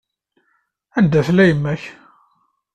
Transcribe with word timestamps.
Anda 0.97 1.21
tella 1.27 1.43
yemma-k? 1.45 1.83